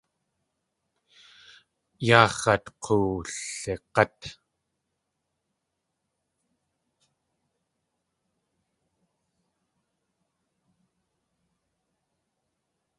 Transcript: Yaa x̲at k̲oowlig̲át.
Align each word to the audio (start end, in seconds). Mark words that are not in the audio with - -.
Yaa 2.07 2.27
x̲at 2.39 2.65
k̲oowlig̲át. 2.83 4.19